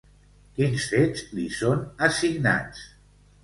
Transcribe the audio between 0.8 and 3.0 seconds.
fets li són assignats?